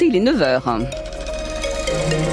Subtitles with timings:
[0.00, 2.29] santé, il est 9h.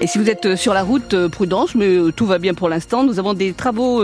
[0.00, 2.54] Et si vous êtes euh, sur la route, euh, prudence, mais euh, tout va bien
[2.54, 3.02] pour l'instant.
[3.02, 4.02] Nous avons des travaux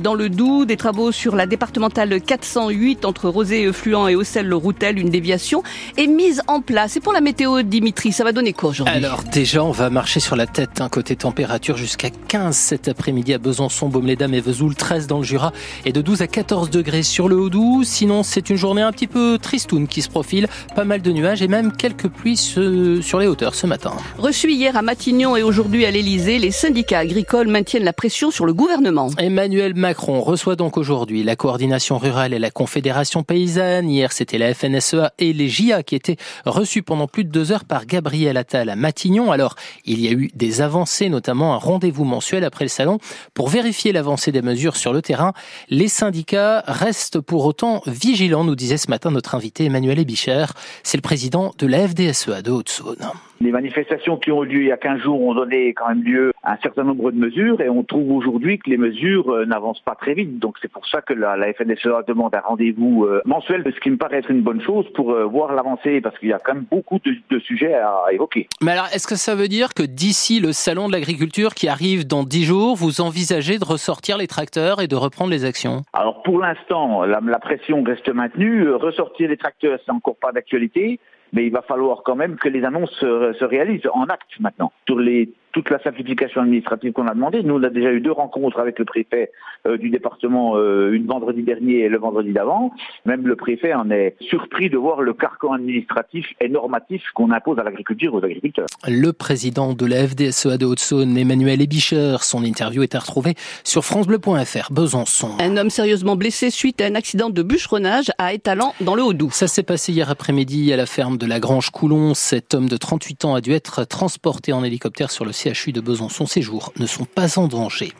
[0.00, 5.62] dans le Doubs, des travaux sur la départementale 408 entre Rosé-Fluent et Auxelles-Routel, une déviation
[5.96, 6.96] est mise en place.
[6.96, 8.94] Et pour la météo, Dimitri, ça va donner quoi aujourd'hui?
[8.94, 10.80] Alors déjà, on va marcher sur la tête.
[10.80, 15.18] un hein, côté température jusqu'à 15 cet après-midi à Besançon, Baume-les-Dames et Vesoul, 13 dans
[15.18, 15.52] le Jura
[15.84, 17.84] et de 12 à 14 degrés sur le Haut-Doubs.
[17.84, 20.46] Sinon, c'est une journée un petit peu tristoune qui se profile.
[20.76, 23.92] Pas mal de nuages et même quelques pluies sur les hauteurs ce matin.
[24.18, 28.44] Reçu hier à Matignon et aujourd'hui à l'Elysée, les syndicats agricoles maintiennent la pression sur
[28.44, 29.08] le gouvernement.
[29.18, 33.88] Emmanuel Macron reçoit donc aujourd'hui la coordination rurale et la confédération paysanne.
[33.88, 37.64] Hier, c'était la FNSEA et les JA qui étaient reçus pendant plus de deux heures
[37.64, 39.32] par Gabriel Attal à Matignon.
[39.32, 42.98] Alors, il y a eu des avancées, notamment un rendez-vous mensuel après le salon
[43.32, 45.32] pour vérifier l'avancée des mesures sur le terrain.
[45.70, 50.46] Les syndicats restent pour autant vigilants, nous disait ce matin notre invité Emmanuel Ebicher.
[50.82, 53.08] C'est le président de la FDSEA de Haute-Saône.
[53.40, 56.02] Les manifestations qui ont eu lieu il y a 15 jours ont donné quand même
[56.02, 59.44] lieu à un certain nombre de mesures et on trouve aujourd'hui que les mesures euh,
[59.44, 60.38] n'avancent pas très vite.
[60.38, 63.90] Donc c'est pour ça que la, la FNSEA demande un rendez-vous euh, mensuel, ce qui
[63.90, 66.54] me paraît être une bonne chose pour euh, voir l'avancée parce qu'il y a quand
[66.54, 68.48] même beaucoup de, de sujets à évoquer.
[68.60, 72.06] Mais alors est-ce que ça veut dire que d'ici le salon de l'agriculture qui arrive
[72.06, 75.82] dans 10 jours, vous envisagez de ressortir les tracteurs et de reprendre les actions?
[75.92, 78.70] Alors pour l'instant, la, la pression reste maintenue.
[78.72, 80.98] Ressortir les tracteurs, c'est encore pas d'actualité
[81.32, 84.72] mais il va falloir quand même que les annonces se, se réalisent en actes maintenant.
[84.88, 87.42] Les toute la simplification administrative qu'on a demandé.
[87.42, 89.30] Nous, on a déjà eu deux rencontres avec le préfet
[89.66, 92.72] euh, du département, euh, une vendredi dernier et le vendredi d'avant.
[93.04, 97.58] Même le préfet en est surpris de voir le carcan administratif et normatif qu'on impose
[97.58, 98.66] à l'agriculture aux agriculteurs.
[98.88, 103.84] Le président de la FDSEA de Haute-Saône, Emmanuel Ebicher, son interview est à retrouver sur
[103.84, 105.36] francebleu.fr, Besançon.
[105.40, 109.32] Un homme sérieusement blessé suite à un accident de bûcheronnage à Étalant dans le Haut-Doubs.
[109.32, 112.14] Ça s'est passé hier après-midi à la ferme de la Grange Coulon.
[112.14, 115.80] Cet homme de 38 ans a dû être transporté en hélicoptère sur le CHU de
[115.80, 117.92] Besançon, ces jours ne sont pas en danger.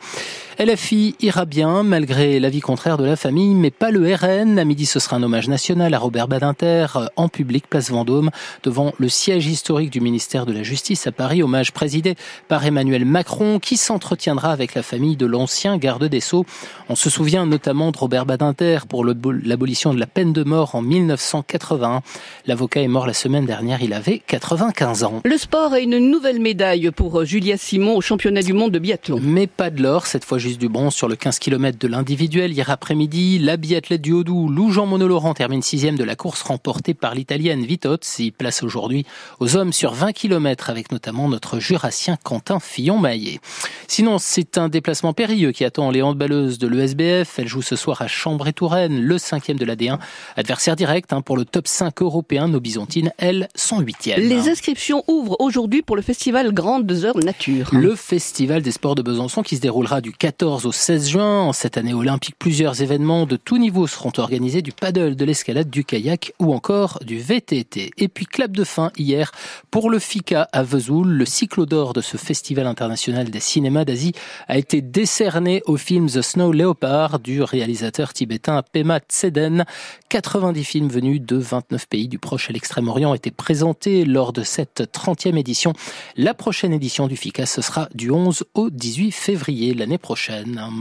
[0.59, 4.59] LFI ira bien malgré l'avis contraire de la famille, mais pas le RN.
[4.59, 8.29] À midi, ce sera un hommage national à Robert Badinter en public, place Vendôme,
[8.61, 11.41] devant le siège historique du ministère de la Justice à Paris.
[11.41, 12.15] Hommage présidé
[12.47, 16.45] par Emmanuel Macron, qui s'entretiendra avec la famille de l'ancien garde des Sceaux.
[16.87, 20.83] On se souvient notamment de Robert Badinter pour l'abolition de la peine de mort en
[20.83, 22.01] 1981.
[22.45, 25.21] L'avocat est mort la semaine dernière, il avait 95 ans.
[25.25, 29.19] Le sport a une nouvelle médaille pour Julia Simon au championnat du monde de biathlon.
[29.21, 32.51] Mais pas de l'or, cette fois juste du bronze sur le 15 km de l'individuel.
[32.51, 36.93] Hier après-midi, la biathlète du Haut-Doubs, Lou Jean Monolaurent, termine sixième de la course remportée
[36.93, 38.25] par l'italienne Vitozzi.
[38.25, 39.05] Il place aujourd'hui
[39.39, 43.39] aux hommes sur 20 km avec notamment notre jurassien Quentin Fillon-Maillet.
[43.87, 47.39] Sinon, c'est un déplacement périlleux qui attend les handballeuses de l'ESBF.
[47.39, 49.97] Elles jouent ce soir à Chambray-Touraine, le cinquième de la D1.
[50.35, 52.49] Adversaire direct hein, pour le top 5 européen.
[52.49, 54.19] Nos Byzantines, elles, sont huitièmes.
[54.19, 57.69] Les inscriptions ouvrent aujourd'hui pour le festival Grandes Heures Nature.
[57.71, 61.53] Le festival des sports de Besançon qui se déroulera du 14 au 16 juin.
[61.53, 65.85] Cette année olympique, plusieurs événements de tout niveau seront organisés, du paddle, de l'escalade, du
[65.85, 67.91] kayak ou encore du VTT.
[67.99, 69.31] Et puis clap de fin hier
[69.69, 71.07] pour le FICA à Vesoul.
[71.07, 74.13] Le cyclo d'or de ce festival international des cinémas d'Asie
[74.47, 79.65] a été décerné au film The Snow Leopard du réalisateur tibétain Pema Tseden.
[80.09, 84.81] 90 films venus de 29 pays du Proche et l'Extrême-Orient étaient présentés lors de cette
[84.81, 85.73] 30e édition.
[86.17, 90.22] La prochaine édition du FICA, ce sera du 11 au 18 février l'année prochaine.
[90.29, 90.57] emotion.
[90.57, 90.73] Um,